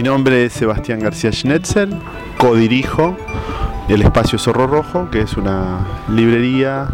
[0.00, 1.94] Mi nombre es Sebastián García Schnetzel,
[2.38, 3.18] codirijo
[3.86, 6.88] el espacio Zorro Rojo, que es una librería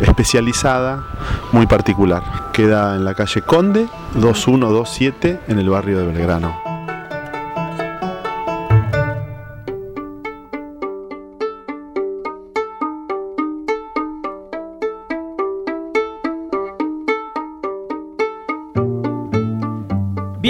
[0.00, 1.02] especializada
[1.50, 2.22] muy particular.
[2.52, 6.61] Queda en la calle Conde 2127 en el barrio de Belgrano.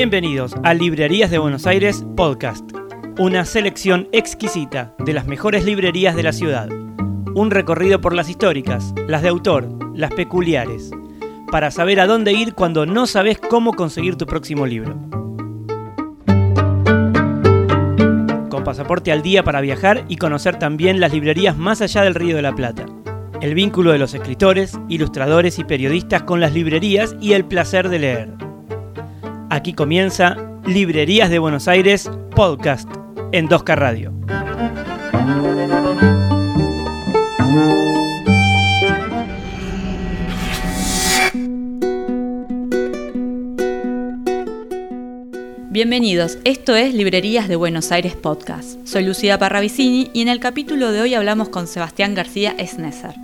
[0.02, 2.68] Bienvenidos a Librerías de Buenos Aires Podcast,
[3.20, 6.68] una selección exquisita de las mejores librerías de la ciudad.
[7.36, 10.90] Un recorrido por las históricas, las de autor, las peculiares,
[11.52, 14.96] para saber a dónde ir cuando no sabes cómo conseguir tu próximo libro.
[18.48, 22.34] Con pasaporte al día para viajar y conocer también las librerías más allá del Río
[22.34, 22.86] de la Plata.
[23.40, 27.98] El vínculo de los escritores, ilustradores y periodistas con las librerías y el placer de
[28.00, 28.41] leer.
[29.52, 32.88] Aquí comienza Librerías de Buenos Aires Podcast
[33.32, 34.10] en 2K Radio.
[45.68, 48.78] Bienvenidos, esto es Librerías de Buenos Aires Podcast.
[48.86, 53.16] Soy Lucía Parravicini y en el capítulo de hoy hablamos con Sebastián García Snesser,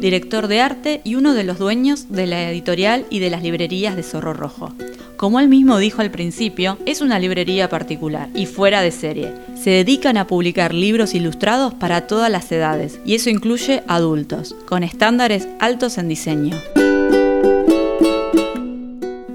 [0.00, 3.96] director de arte y uno de los dueños de la editorial y de las librerías
[3.96, 4.72] de Zorro Rojo.
[5.16, 9.34] Como él mismo dijo al principio, es una librería particular y fuera de serie.
[9.54, 14.82] Se dedican a publicar libros ilustrados para todas las edades y eso incluye adultos, con
[14.82, 16.56] estándares altos en diseño.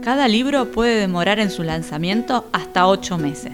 [0.01, 3.53] Cada libro puede demorar en su lanzamiento hasta 8 meses.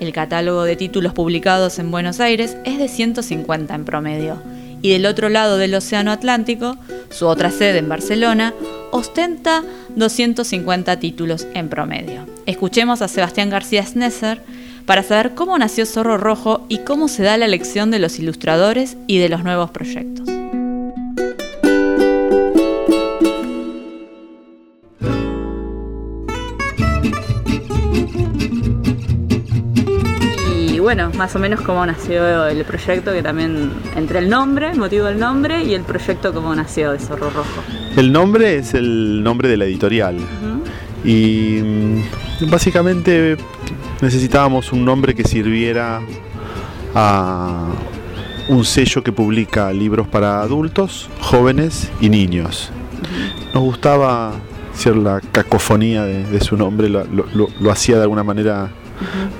[0.00, 4.42] El catálogo de títulos publicados en Buenos Aires es de 150 en promedio,
[4.82, 6.76] y del otro lado del Océano Atlántico,
[7.10, 8.52] su otra sede en Barcelona,
[8.90, 9.62] ostenta
[9.96, 12.26] 250 títulos en promedio.
[12.46, 14.42] Escuchemos a Sebastián García Snesser
[14.84, 18.96] para saber cómo nació Zorro Rojo y cómo se da la elección de los ilustradores
[19.06, 20.21] y de los nuevos proyectos.
[30.82, 35.06] Bueno, más o menos cómo nació el proyecto, que también entre el nombre, el motivo
[35.06, 37.62] del nombre, y el proyecto cómo nació de Zorro Rojo.
[37.96, 40.16] El nombre es el nombre de la editorial.
[41.04, 43.36] Y mm, básicamente
[44.00, 46.00] necesitábamos un nombre que sirviera
[46.94, 47.66] a
[48.48, 52.70] un sello que publica libros para adultos, jóvenes y niños.
[53.54, 54.32] Nos gustaba
[54.74, 58.70] ser la cacofonía de, de su nombre, lo, lo- lo hacía de alguna manera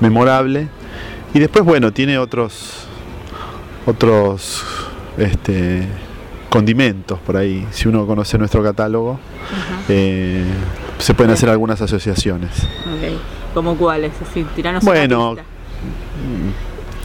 [0.00, 0.68] memorable.
[1.34, 2.86] Y después, bueno, tiene otros
[3.86, 4.62] otros
[5.18, 5.86] este,
[6.48, 7.66] condimentos por ahí.
[7.70, 9.18] Si uno conoce nuestro catálogo,
[9.88, 10.44] eh,
[10.98, 12.50] se pueden hacer algunas asociaciones.
[12.62, 13.18] Ok.
[13.54, 14.12] ¿Cómo cuáles?
[14.22, 15.44] Así, tiranos Bueno, pista.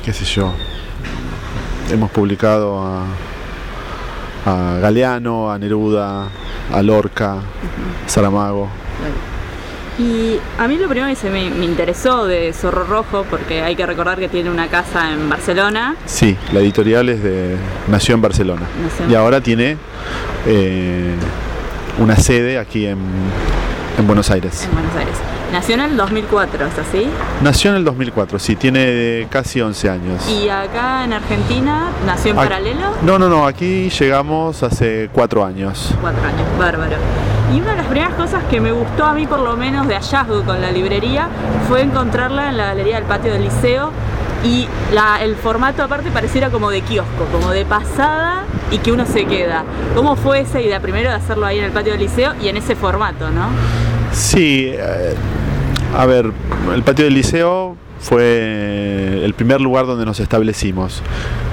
[0.05, 0.53] qué sé yo.
[1.91, 3.05] Hemos publicado a,
[4.45, 6.27] a Galeano, a Neruda,
[6.73, 8.69] a Lorca, a Saramago.
[9.99, 13.75] Y a mí lo primero que se me, me interesó de Zorro Rojo, porque hay
[13.75, 17.55] que recordar que tiene una casa en Barcelona, Sí, la editorial es de,
[17.87, 19.77] nació en Barcelona Nació y ahora tiene
[20.45, 21.15] eh,
[21.97, 22.99] una sede aquí en,
[23.97, 24.65] en Buenos Aires.
[24.65, 25.15] en Buenos Aires.
[25.51, 27.07] Nació en el 2004, ¿es así?
[27.41, 30.29] Nació en el 2004, sí, tiene casi 11 años.
[30.29, 35.95] Y acá en Argentina nació en paralelo, No, no, no, aquí llegamos hace cuatro años.
[36.01, 36.97] cuatro años, bárbaro.
[37.53, 39.95] Y una de las primeras cosas que me gustó a mí, por lo menos de
[39.95, 41.29] hallazgo con la librería,
[41.69, 43.91] fue encontrarla en la galería del patio del liceo
[44.43, 49.05] y la- el formato aparte pareciera como de kiosco, como de pasada y que uno
[49.05, 49.63] se queda.
[49.95, 52.57] ¿Cómo fue esa idea primero de hacerlo ahí en el patio del liceo y en
[52.57, 53.47] ese formato, no?
[54.11, 55.15] Sí, eh,
[55.97, 56.31] a ver,
[56.75, 61.01] el patio del liceo fue el primer lugar donde nos establecimos.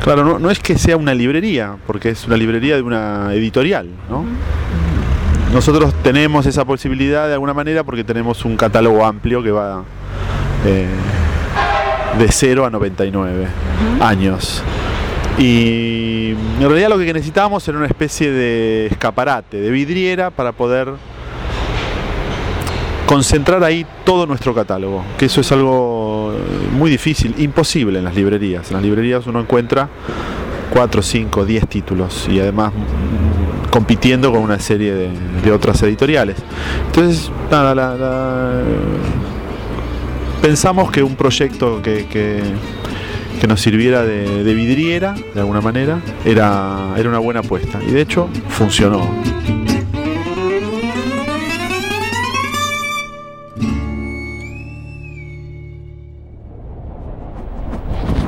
[0.02, 3.88] Claro, no, no es que sea una librería, porque es una librería de una editorial,
[4.10, 4.24] ¿no?
[5.54, 9.84] Nosotros tenemos esa posibilidad de alguna manera porque tenemos un catálogo amplio que va
[10.66, 10.88] eh,
[12.18, 13.46] de 0 a 99
[14.00, 14.64] años.
[15.38, 20.92] Y en realidad lo que necesitábamos era una especie de escaparate, de vidriera para poder
[23.06, 28.16] concentrar ahí todo nuestro catálogo, que eso es algo eh, muy difícil, imposible en las
[28.16, 28.70] librerías.
[28.70, 29.88] En las librerías uno encuentra
[30.72, 32.72] 4, 5, 10 títulos y además
[33.74, 36.36] compitiendo con una serie de, otras editoriales.
[36.86, 38.62] Entonces, nada, la, la,
[40.40, 46.94] pensamos que un proyecto que, que, nos sirviera de, de, vidriera, de alguna manera, era,
[46.96, 47.80] era una buena apuesta.
[47.82, 49.06] Y de hecho, funcionó.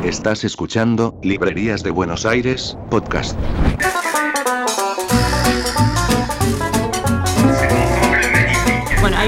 [0.05, 3.39] Estás escuchando Librerías de Buenos Aires, podcast.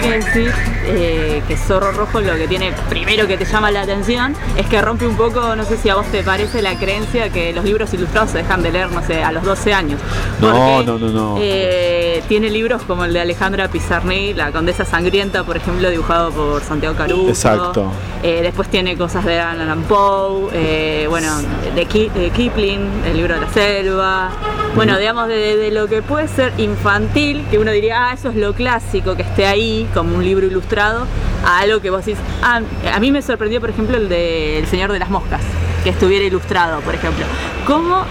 [0.00, 3.70] Bueno, hay que decir eh, que Zorro Rojo lo que tiene primero que te llama
[3.70, 6.75] la atención es que rompe un poco, no sé si a vos te parece la
[6.79, 10.00] creencia que los libros ilustrados se dejan de leer, no sé, a los 12 años.
[10.40, 11.37] No, Porque, no, no, no.
[11.40, 16.62] eh, tiene libros como el de Alejandra Pizarnik, La Condesa Sangrienta, por ejemplo, dibujado por
[16.62, 17.29] Santiago Caruso.
[17.29, 17.91] Exacto.
[18.23, 21.29] Eh, después tiene cosas de Allan Poe, bueno,
[21.75, 24.31] de, Ki- de Kipling, el libro de la selva.
[24.75, 28.37] Bueno, digamos, de, de lo que puede ser infantil, que uno diría, ah, eso es
[28.37, 32.60] lo clásico, que esté ahí como un libro ilustrado, a algo que vos decís, ah,
[32.92, 35.42] a mí me sorprendió, por ejemplo, el de El Señor de las Moscas,
[35.84, 37.25] que estuviera ilustrado, por ejemplo.
[37.66, 38.04] ¿Cómo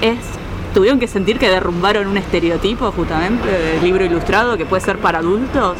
[0.00, 0.18] es
[0.74, 5.18] ¿Tuvieron que sentir que derrumbaron un estereotipo justamente del libro ilustrado que puede ser para
[5.18, 5.76] adultos?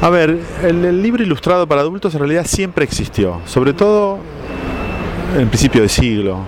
[0.00, 4.18] A ver, el, libro ilustrado para adultos en realidad siempre existió, sobre todo
[5.36, 6.38] en principio de siglo.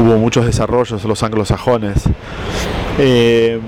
[0.00, 2.02] Hubo muchos desarrollos los anglosajones.
[2.98, 3.60] Eh,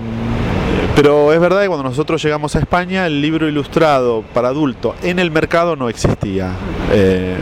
[0.95, 5.19] pero es verdad que cuando nosotros llegamos a España, el libro ilustrado para adulto en
[5.19, 6.53] el mercado no existía.
[6.93, 7.37] Eh,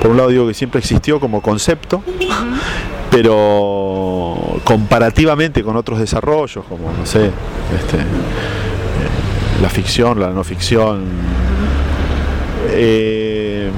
[0.00, 2.02] por un lado digo que siempre existió como concepto,
[3.10, 8.02] pero comparativamente con otros desarrollos, como, no sé, este, eh,
[9.60, 11.04] la ficción, la no ficción,
[12.70, 13.70] eh,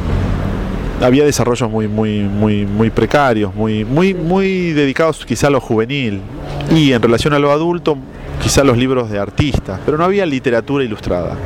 [1.00, 6.20] había desarrollos muy, muy, muy, muy precarios, muy, muy, muy dedicados quizá a lo juvenil.
[6.74, 7.96] Y en relación a lo adulto,
[8.42, 11.36] quizá los libros de artistas, pero no había literatura ilustrada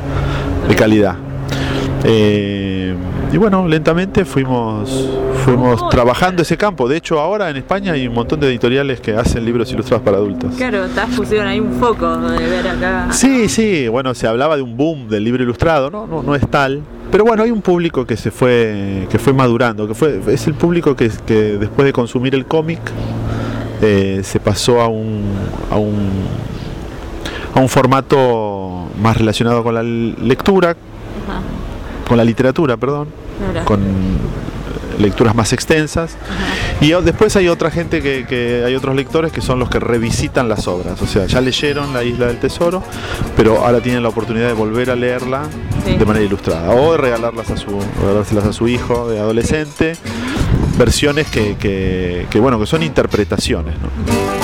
[0.69, 1.17] de calidad.
[2.05, 2.95] Eh,
[3.33, 5.09] y bueno, lentamente fuimos,
[5.45, 6.89] fuimos trabajando ese campo.
[6.89, 10.19] De hecho, ahora en España hay un montón de editoriales que hacen libros ilustrados para
[10.19, 10.55] adultos.
[10.57, 13.09] Claro, estás pusieron ahí un foco de ver acá.
[13.11, 16.47] Sí, sí, bueno, se hablaba de un boom del libro ilustrado, no, no, no es
[16.49, 16.83] tal.
[17.11, 20.55] Pero bueno, hay un público que se fue, que fue madurando, que fue, es el
[20.55, 22.81] público que, que después de consumir el cómic
[23.83, 25.25] eh, se pasó a un,
[25.71, 26.09] a un
[27.55, 31.41] a un formato más relacionado con la lectura, Ajá,
[32.09, 33.09] con la literatura, perdón,
[33.65, 33.81] con
[34.99, 36.17] lecturas más extensas.
[36.81, 40.49] Y después hay otra gente que, que hay otros lectores que son los que revisitan
[40.49, 41.01] las obras.
[41.03, 42.83] O sea, ya leyeron La Isla del Tesoro,
[43.37, 45.43] pero ahora tienen la oportunidad de volver a leerla
[45.85, 45.97] Sí.
[45.97, 46.71] de manera ilustrada.
[46.71, 49.97] O de regalarlas a su, regalárselas a su hijo de adolescente.
[50.79, 53.75] Versiones que, que- que, bueno, que son interpretaciones.
[53.81, 54.42] ¿no?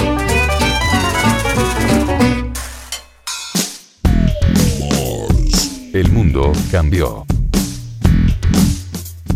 [5.98, 7.26] El mundo cambió.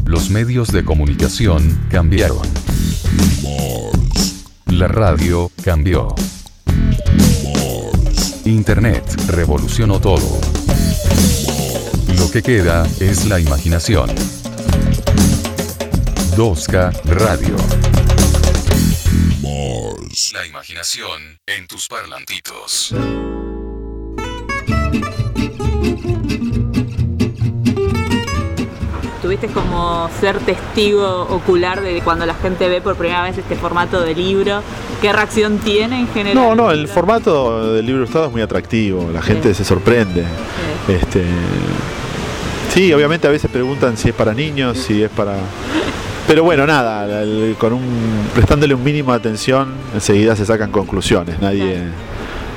[0.05, 2.47] Los medios de comunicación cambiaron.
[4.67, 6.15] La radio cambió.
[8.45, 10.41] Internet revolucionó todo.
[12.17, 14.09] Lo que queda es la imaginación.
[16.37, 17.57] 2K Radio.
[20.33, 22.95] La imaginación en tus parlantitos.
[29.35, 34.03] Tuviste como ser testigo ocular de cuando la gente ve por primera vez este formato
[34.03, 34.61] de libro.
[35.01, 36.35] ¿Qué reacción tiene en general?
[36.35, 39.55] No, no, el formato del libro ilustrado es muy atractivo, la gente Sí.
[39.55, 40.25] se sorprende.
[40.87, 40.93] Sí.
[40.93, 41.25] Este,
[42.75, 45.37] sí, obviamente a veces preguntan si es para niños, si es para...
[46.27, 47.83] Pero bueno, nada, el- con un,
[48.35, 51.41] prestándole un mínimo de atención, enseguida se sacan conclusiones.
[51.41, 51.85] Nadie,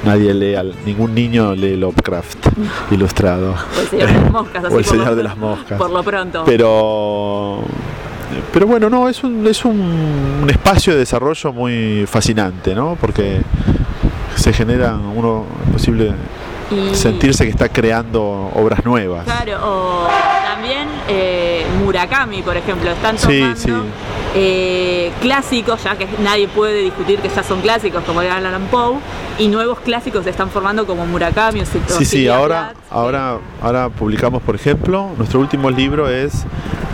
[0.05, 2.47] nadie lee, al- ningún niño lee Lovecraft
[2.91, 3.55] ilustrado.
[3.77, 4.63] O el Señor de las Moscas.
[4.65, 5.77] así O el por Señor lo- de las Moscas.
[5.77, 6.43] Por lo pronto.
[6.45, 7.59] Pero,
[8.53, 12.97] pero bueno, no, es un, es un, un espacio de desarrollo muy fascinante, ¿no?
[12.99, 13.41] Porque
[14.35, 16.11] se genera uno posible
[16.71, 18.21] Y- sentirse que está creando
[18.55, 19.23] obras nuevas.
[19.25, 20.07] Claro, o
[20.45, 23.71] también eh, Murakami, por ejemplo, están Sí, tomando sí.
[24.37, 28.97] Eh, clásicos, ya que nadie puede discutir que ya son clásicos, como de Alan Poe,
[29.39, 33.89] y nuevos clásicos se están formando como Murakami o o Sí, sí, ahora, ahora, ahora
[33.89, 36.45] publicamos, por ejemplo, nuestro último libro es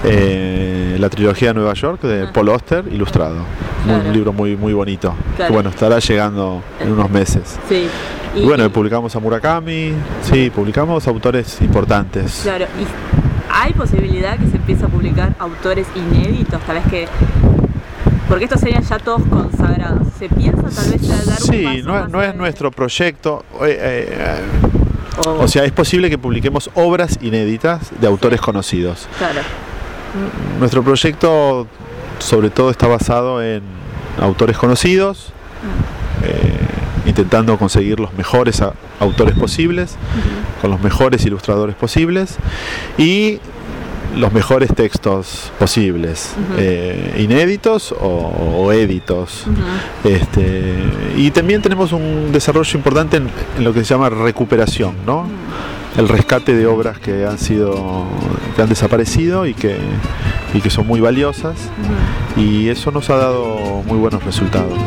[0.03, 2.27] eh, la trilogía de Nueva York de.
[2.27, 3.43] Paul Auster, ilustrado.
[3.85, 4.07] Claro.
[4.07, 5.15] Un libro muy, muy bonito.
[5.35, 5.49] Claro.
[5.49, 7.57] Que bueno, estará llegando en unos meses.
[7.67, 7.87] Sí.
[8.35, 12.41] Y bueno, publicamos a Murakami, sí, publicamos autores importantes.
[12.43, 17.07] Claro, y hay posibilidad que se empiece a publicar autores inéditos, tal vez que.
[18.27, 20.07] Porque estos serían ya todos consagrados.
[20.17, 22.37] ¿Se piensa tal vez ya dar un Sí, paso no, es- más no es adelante?
[22.37, 23.43] nuestro proyecto.
[23.63, 24.41] eh, eh,
[25.27, 29.07] O- o sea, es posible que publiquemos obras inéditas de autores conocidos.
[29.17, 29.41] Claro.
[30.59, 31.67] Nuestro proyecto
[32.19, 33.61] sobre todo está basado en
[34.19, 35.33] autores conocidos,
[36.23, 36.57] eh,
[37.05, 39.95] intentando conseguir los mejores a- autores posibles,
[40.61, 42.37] con los mejores ilustradores posibles
[42.97, 43.39] y
[44.15, 49.45] los mejores textos posibles, eh, inéditos o, o éditos.
[50.03, 50.75] este,
[51.17, 55.27] y también tenemos un desarrollo importante en, en lo que se llama recuperación, ¿no?
[55.97, 58.05] el rescate de obras que han sido
[58.55, 59.77] que han desaparecido y que,
[60.53, 61.55] y que son muy valiosas
[62.37, 64.77] y eso nos ha dado muy buenos resultados.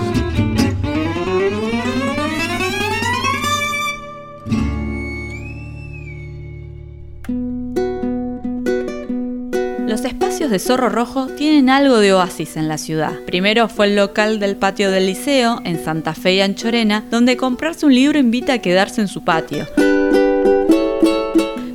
[10.54, 13.10] De Zorro Rojo tienen algo de oasis en la ciudad.
[13.26, 17.86] Primero fue el local del patio del liceo, en Santa Fe y Anchorena, donde comprarse
[17.86, 19.66] un libro invita a quedarse en su patio,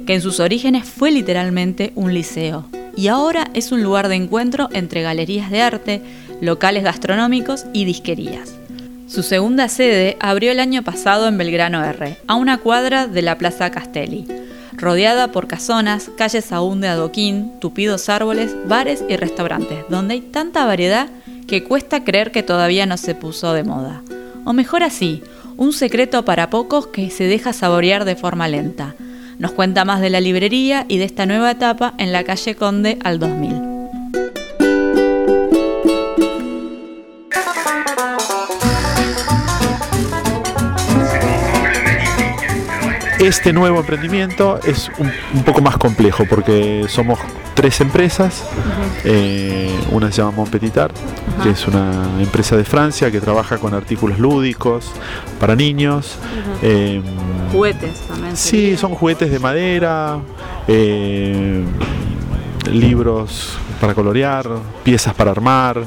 [0.07, 2.69] que en sus orígenes fue literalmente un liceo.
[2.95, 6.01] Y ahora es un lugar de encuentro entre galerías de arte,
[6.39, 8.55] locales gastronómicos y disquerías.
[9.07, 13.37] Su segunda sede abrió el año pasado en Belgrano R, a una cuadra de la
[13.37, 14.38] Plaza Castelli
[14.79, 20.65] rodeada por casonas, calles aún de adoquín, tupidos árboles, bares y restaurantes, donde hay tanta
[20.65, 21.09] variedad
[21.47, 24.01] que cuesta creer que todavía no se puso de moda.
[24.45, 25.21] O mejor así,
[25.57, 28.95] un secreto para pocos que se deja saborear de forma lenta.
[29.37, 32.97] Nos cuenta más de la librería y de esta nueva etapa en la calle Conde
[33.03, 33.68] al 2000.
[43.19, 47.19] Este nuevo emprendimiento es un, un poco más complejo porque somos
[47.53, 48.45] tres empresas.
[49.03, 50.91] Eh, una se llama Montpetitar,
[51.43, 54.91] que es una empresa de Francia que trabaja con artículos lúdicos
[55.41, 56.15] para niños.
[56.61, 57.01] Eh,
[57.51, 58.37] Juguetes también.
[58.37, 60.19] Sí, son juguetes de madera,
[60.69, 61.63] eh,
[62.71, 64.47] libros para colorear,
[64.83, 65.83] piezas para armar,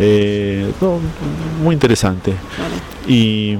[0.00, 0.98] eh, no,
[1.62, 2.34] muy interesante.
[2.56, 2.74] Claro.
[3.06, 3.56] Y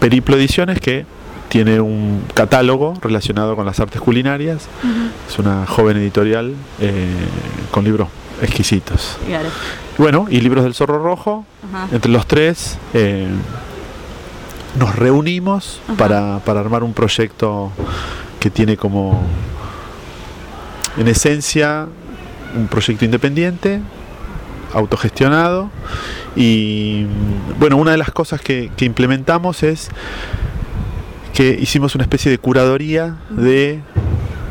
[0.00, 1.06] Periplo Ediciones que
[1.48, 4.68] tiene un catálogo relacionado con las artes culinarias.
[5.28, 7.06] Es una joven editorial eh,
[7.70, 8.08] con libros
[8.40, 9.18] exquisitos.
[9.26, 9.48] Claro.
[9.98, 11.88] Bueno, y libros del Zorro Rojo, Ajá.
[11.92, 13.28] entre los tres eh,
[14.78, 17.72] nos reunimos para, para armar un proyecto
[18.38, 19.20] que tiene como,
[20.96, 21.86] en esencia,
[22.56, 23.80] un proyecto independiente,
[24.72, 25.70] autogestionado.
[26.36, 27.06] Y
[27.58, 29.88] bueno, una de las cosas que, que implementamos es
[31.34, 33.80] que hicimos una especie de curaduría de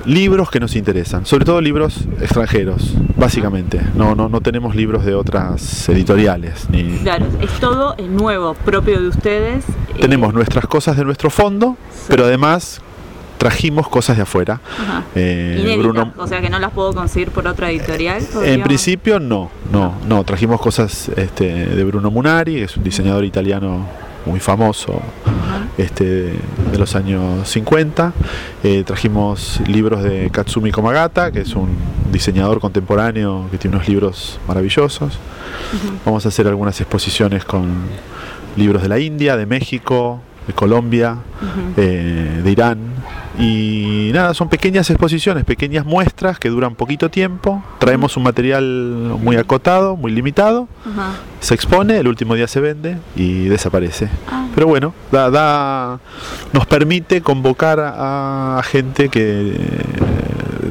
[0.05, 3.81] libros que nos interesan, sobre todo libros extranjeros, básicamente.
[3.95, 6.67] No, no, no tenemos libros de otras editoriales.
[6.69, 9.65] Ni, Claro, es todo nuevo, propio de ustedes.
[9.99, 12.81] tenemos nuestras cosas de nuestro fondo, pero además
[13.39, 14.61] trajimos cosas de afuera.
[15.15, 18.19] Eh, Bruno, o sea que no las puedo conseguir por otra editorial.
[18.21, 20.23] en podríamos- principio no, no, no.
[20.23, 23.87] Trajimos cosas este, de Bruno Munari, que es un diseñador italiano
[24.25, 25.01] muy famoso
[25.77, 26.03] este,
[26.71, 28.13] de los años 50.
[28.63, 31.69] Eh, trajimos libros de Katsumi Komagata, que es un
[32.11, 35.17] diseñador contemporáneo que tiene unos libros maravillosos.
[36.05, 37.67] Vamos a hacer algunas exposiciones con
[38.57, 41.15] libros de la India, de México, de Colombia,
[41.77, 42.79] eh, de Irán.
[43.41, 47.63] Y nada, son pequeñas exposiciones, pequeñas muestras que duran poquito tiempo.
[47.79, 48.63] Traemos un material
[49.21, 50.67] muy acotado, muy limitado.
[50.85, 51.13] Ajá.
[51.39, 54.09] Se expone, el último día se vende y desaparece.
[54.29, 54.45] Ah.
[54.53, 55.99] Pero bueno, da, da-
[56.51, 59.55] nos permite convocar a, a gente que eh,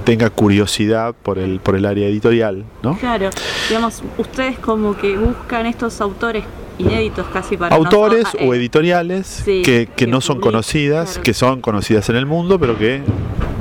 [0.04, 2.98] tenga curiosidad por el, por el área editorial, ¿no?
[2.98, 3.30] Claro,
[3.70, 6.44] digamos, ustedes como que buscan estos autores
[6.78, 11.10] inéditos casi para Autores nosotros, o eh, editoriales sí, que, que que no son conocidas,
[11.10, 11.22] claro.
[11.24, 13.02] que son conocidas en el mundo, pero que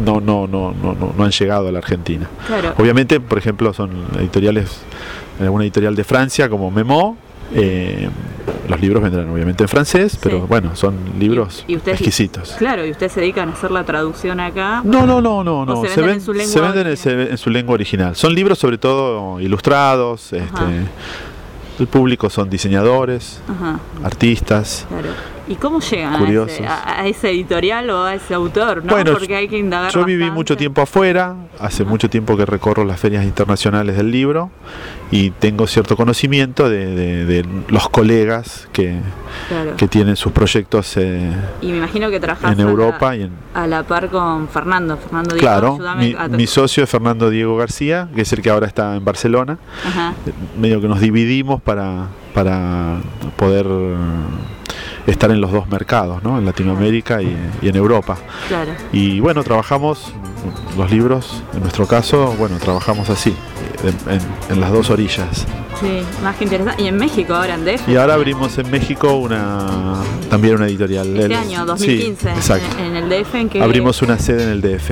[0.06, 2.30] no, no, no, no, no, no han llegado a la Argentina.
[2.46, 2.74] Claro.
[2.78, 4.82] Obviamente, por ejemplo, son editoriales,
[5.42, 7.18] alguna editorial de Francia como Memo.
[7.54, 8.10] eh,
[8.70, 10.44] los libros vendrán obviamente en francés, pero Sí.
[10.50, 12.56] bueno, son libros Y- y ustedes- exquisitos.
[12.58, 14.82] Claro, y ustedes se dedican a hacer la traducción acá.
[14.84, 15.82] No, no, no, no, no.
[15.86, 17.26] se venden en su lengua se venden en, original.
[17.28, 18.16] se- en su lengua original.
[18.18, 20.34] Son libros sobre todo ilustrados.
[20.34, 20.64] Este,
[21.80, 24.86] el público son diseñadores, Ajá, artistas.
[24.90, 25.10] claro.
[25.50, 28.84] ¿Y cómo llegan a ese, a, a ese editorial o a ese autor?
[28.84, 28.92] ¿no?
[28.92, 30.36] Bueno, Porque hay que indagar Yo viví bastante.
[30.38, 34.50] mucho tiempo afuera, hace mucho tiempo que recorro las ferias internacionales del libro
[35.10, 39.00] y tengo cierto conocimiento de, de- de los colegas que,
[39.48, 39.75] Claro.
[39.77, 43.32] que tienen sus proyectos eh, Y me imagino que en a la- Europa y en,
[43.54, 44.98] a la par con Fernando.
[44.98, 48.50] Fernando Diego, Claro, mi, a- mi socio es Fernando Diego García, que es el que
[48.50, 49.58] ahora está en Barcelona.
[49.86, 50.13] Ajá.
[50.60, 52.98] Medio que nos dividimos para, para
[53.38, 53.66] poder
[55.08, 56.38] estar en los dos mercados, ¿no?
[56.38, 58.18] en Latinoamérica y, en Europa.
[58.48, 58.74] Claro.
[58.92, 60.14] Y bueno, trabajamos
[60.78, 63.34] los libros, en nuestro caso, bueno, trabajamos así,
[64.50, 65.46] en, las dos orillas.
[65.80, 66.82] Sí, más que interesante.
[66.82, 67.88] Y en México ahora, en DF.
[67.88, 69.96] Y ahora abrimos en México una
[70.30, 71.08] también una editorial.
[71.08, 72.30] Este el, año, 2015.
[72.32, 72.78] Exacto.
[72.80, 73.36] En, el DF.
[73.36, 73.62] ¿en que...
[73.62, 74.92] Abrimos una sede en el DF.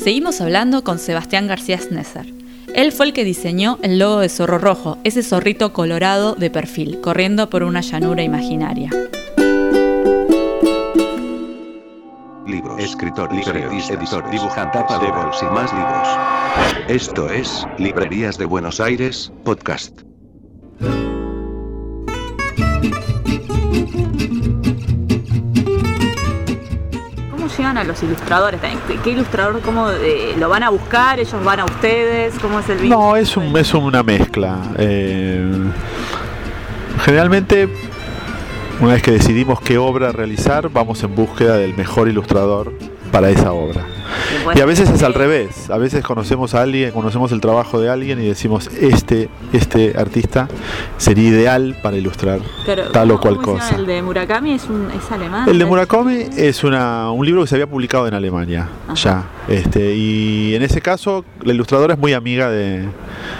[0.00, 2.43] Seguimos hablando con Sebastián García Snesser
[2.74, 7.00] él fue el que diseñó el logo de Zorro Rojo, ese zorrito colorado de perfil,
[7.00, 8.90] corriendo por una llanura imaginaria.
[12.48, 16.08] Libros, escritor, libretista, editor, dibujante, tapa de bolsa y más libros.
[16.88, 20.00] Esto es Librerías de Buenos Aires, podcast.
[27.64, 28.60] ¿Cómo llegan a los ilustradores?
[28.86, 31.18] ¿Qué- ¿Qué ilustrador, cómo eh, lo van a buscar?
[31.18, 32.34] ¿Ellos van a ustedes?
[32.38, 33.00] ¿Cómo es el vínculo?
[33.00, 34.58] No, es, un, es una mezcla.
[34.76, 35.42] Eh,
[37.02, 37.70] generalmente,
[38.80, 42.70] una vez que decidimos qué obra realizar, vamos en búsqueda del mejor ilustrador
[43.14, 43.86] para esa obra.
[44.56, 45.70] Y a veces es al revés.
[45.70, 50.48] A veces conocemos a alguien, conocemos el trabajo de alguien y decimos, este, este artista
[50.96, 52.40] sería ideal para ilustrar
[52.92, 53.76] tal o ¿cómo- cual cosa.
[53.76, 55.48] El de Murakami es, un, es alemán.
[55.48, 55.64] El de.
[55.64, 58.94] Murakami es una, un libro que se había publicado en Alemania Ajá.
[58.96, 59.24] ya.
[59.48, 62.84] Este, y en ese caso, la ilustradora es muy amiga de,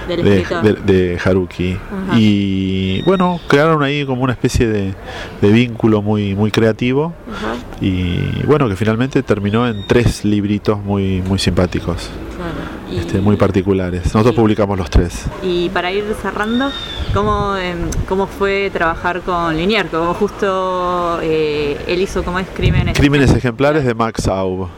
[0.09, 0.63] de, escritor.
[0.85, 1.73] de- de Haruki.
[1.73, 2.19] Ajá.
[2.19, 4.93] Y bueno, crearon ahí como una especie de,
[5.41, 7.15] de vínculo muy, muy creativo.
[7.33, 12.74] Ajá, Y bueno, que finalmente terminó en tres libritos muy, muy simpáticos, claro.
[12.95, 14.05] Y- este, muy particulares.
[14.07, 15.25] Nosotros y- publicamos los tres.
[15.43, 16.71] Y para ir cerrando,
[17.13, 19.89] ¿cómo, em, cómo fue trabajar con Linier?
[19.89, 22.97] Como justo eh, él hizo como es Crímenes.
[22.97, 24.69] Crímenes ejemplares de Max Aub.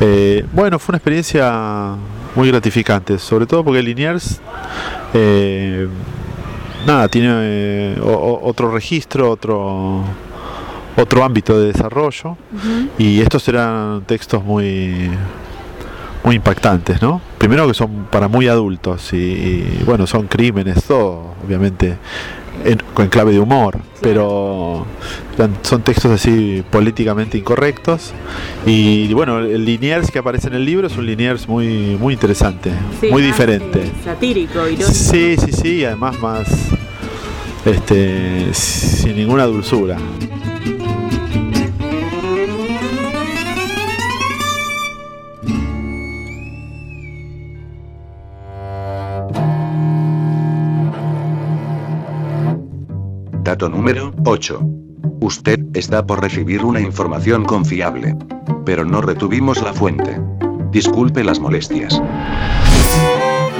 [0.00, 1.94] Eh, bueno, fue una experiencia
[2.36, 4.40] muy gratificante, sobre todo porque Liniers,
[5.14, 5.88] eh,
[6.86, 10.04] nada, tiene o- otro registro, otro,
[10.96, 12.36] otro ámbito de desarrollo,
[12.98, 15.10] y estos eran textos muy,
[16.22, 17.20] muy impactantes, ¿no?
[17.38, 21.96] Primero que son para muy adultos, y, y, bueno, son crímenes, todo, obviamente,
[22.64, 24.84] en, en clave de humor, pero
[25.62, 28.12] son textos así políticamente incorrectos
[28.66, 32.72] y bueno el Liniers que aparece en el libro es un Liniers muy muy interesante
[33.00, 33.92] Sí, muy más, diferente.
[34.04, 34.90] satírico, irónico.
[34.90, 36.48] sí sí sí y además más
[37.64, 39.96] este sin ninguna dulzura
[53.58, 54.60] Dato número 8.
[55.20, 58.14] Usted está por recibir una información confiable.
[58.64, 60.16] Pero no retuvimos la fuente.
[60.70, 62.00] Disculpe las molestias.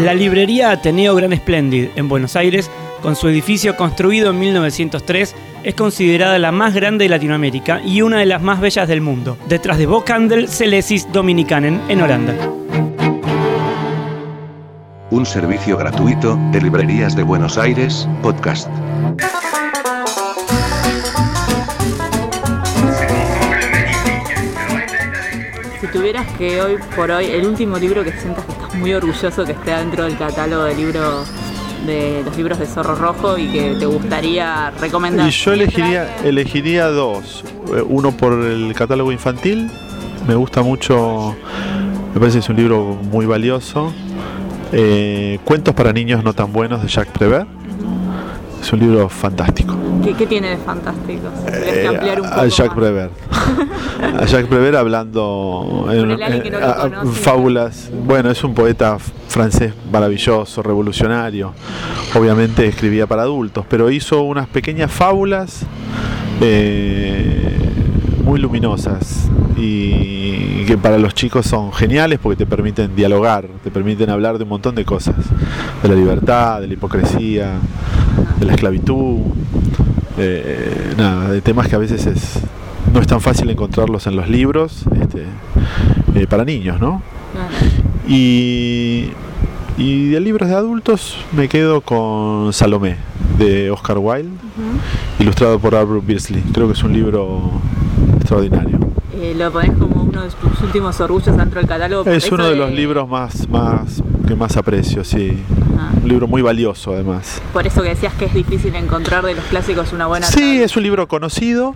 [0.00, 2.70] La librería Ateneo Gran Splendid en Buenos Aires,
[3.02, 5.34] con su edificio construido en 1903,
[5.64, 9.36] es considerada la más grande de Latinoamérica y una de las más bellas del mundo,
[9.48, 12.34] detrás de Bockhandel Celesis Dominicanen en Holanda.
[15.10, 18.68] Un servicio gratuito de Librerías de Buenos Aires, podcast.
[25.88, 29.44] Si tuvieras que hoy por hoy, el último libro que sientas que estás muy orgulloso
[29.46, 31.30] que esté dentro del catálogo de libros
[31.86, 35.26] de los libros de Zorro Rojo y que te gustaría recomendar.
[35.26, 37.42] y yo elegiría elegiría dos.
[37.74, 39.70] Eh, uno por el catálogo infantil.
[40.26, 41.34] Me gusta mucho
[42.12, 43.90] me parece que es un libro muy valioso.
[44.72, 47.48] Eh, cuentos para niños no tan buenos de Jacques Prévert.
[48.60, 49.77] Es un libro fantástico
[50.08, 51.28] ¿Qué, qué tiene de fantástico?
[51.38, 52.72] Si tuvieras que Eh, ampliar un a Jacques.
[52.74, 53.12] Prévert.
[54.20, 56.14] a Jacques Prévert hablando en, no
[56.66, 57.20] a- conoce.
[57.20, 57.90] fábulas.
[58.06, 58.96] Bueno, es un poeta
[59.28, 61.52] francés maravilloso, revolucionario.
[62.14, 65.66] Obviamente escribía para adultos, pero hizo unas pequeñas fábulas
[66.40, 67.58] eh,
[68.24, 74.08] muy luminosas y que para los chicos son geniales porque te permiten dialogar, te permiten
[74.08, 75.16] hablar de un montón de cosas,
[75.82, 77.52] de la libertad, de la hipocresía,
[78.38, 79.18] de la esclavitud,
[80.18, 82.40] eh, nada, de temas que a veces es,
[82.92, 85.24] no es tan fácil encontrarlos en los libros este,
[86.14, 87.02] eh, para niños, ¿no?
[88.08, 89.10] Y,
[89.76, 92.96] y de libros de adultos me quedo con Salomé,
[93.38, 94.30] de Oscar Wilde,
[95.18, 96.42] ilustrado por Albert Beasley.
[96.52, 97.52] Creo que es un libro
[98.16, 98.78] extraordinario.
[99.14, 102.08] Eh, lo pones como uno de tus últimos orgullos dentro del catálogo.
[102.10, 105.38] Es uno de los libros más, más que más aprecio, sí.
[106.02, 107.40] Un libro muy valioso además.
[107.52, 110.26] por eso que decías que es difícil encontrar de los clásicos una buena.
[110.26, 111.74] Sí, es un libro conocido,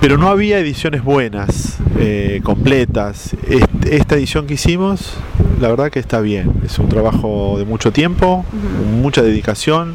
[0.00, 3.34] pero no había ediciones buenas, eh, completas.
[3.48, 5.14] Est- Esta edición que hicimos,
[5.60, 6.52] la verdad que está bien.
[6.64, 8.44] Es un trabajo de mucho tiempo,
[9.00, 9.94] mucha dedicación.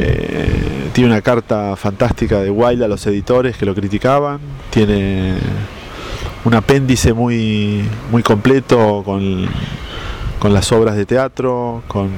[0.00, 4.38] Eh, tiene una carta fantástica de Wilde a los editores que lo criticaban.
[4.70, 5.34] Tiene
[6.44, 9.46] un apéndice muy, muy completo con,
[10.44, 12.10] con las obras de teatro, con,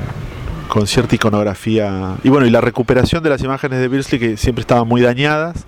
[0.66, 2.16] con cierta iconografía.
[2.24, 5.64] Y bueno, y la recuperación de las imágenes de Beardsley que siempre estaban muy dañadas.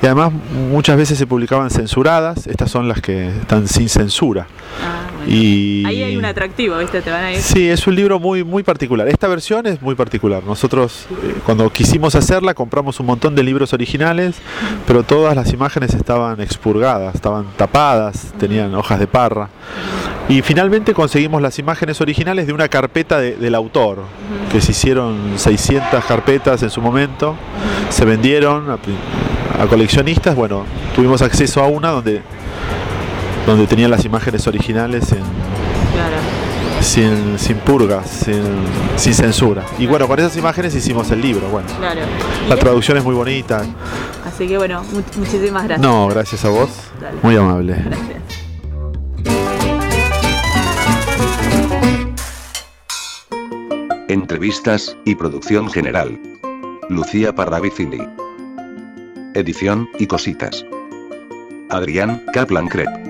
[0.00, 0.32] Y además
[0.70, 2.46] muchas veces se publicaban censuradas.
[2.46, 4.46] Estas son las que están sin censura.
[4.80, 5.32] Ah, bueno.
[5.34, 7.02] Y Ahí hay un atractivo, ¿viste?
[7.02, 7.40] Te van a ir.
[7.40, 9.08] Sí, es un libro muy, muy particular.
[9.08, 10.44] Esta versión es muy particular.
[10.44, 14.36] Nosotros, eh, cuando quisimos hacerla, compramos un montón de libros originales,
[14.86, 19.48] pero todas las imágenes estaban expurgadas, estaban tapadas, tenían hojas de parra.
[20.28, 24.00] Y finalmente conseguimos las imágenes originales de una carpeta de- del autor,
[24.52, 27.34] que se hicieron 600 carpetas en su momento,
[27.88, 30.36] se vendieron a, coleccionistas.
[30.36, 30.64] Bueno,
[30.94, 32.20] tuvimos acceso a una donde,
[33.46, 35.22] donde tenían las imágenes originales en,
[36.82, 38.42] sin, sin purgas, sin,
[38.96, 39.64] sin censura.
[39.78, 41.48] Y bueno, con esas imágenes hicimos el libro.
[41.48, 42.02] Bueno, Claro.
[42.50, 43.62] la traducción es muy bonita.
[44.26, 45.80] Así que bueno, mu- muchísimas gracias.
[45.80, 46.68] No, gracias a vos.
[47.00, 47.16] Dale.
[47.22, 47.76] Muy amable.
[47.84, 48.47] Gracias.
[54.08, 56.18] Entrevistas y producción general.
[56.88, 58.00] Lucía Parravicini.
[59.34, 60.64] Edición y cositas.
[61.68, 63.07] Adrián Kaplan Crep.